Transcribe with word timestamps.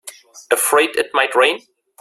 Afraid 0.49 0.95
it 0.95 1.11
might 1.13 1.35
rain? 1.35 1.59